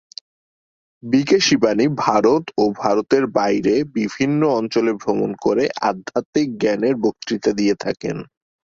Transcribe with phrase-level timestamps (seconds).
[1.03, 7.75] B K Shivani Bharat ও ভারতের বাইরে বিভিন্ন অঞ্চলে ভ্রমণ করে আধ্যাত্মিক জ্ঞানের বক্তৃতা দিয়ে
[7.83, 8.17] থাকেন।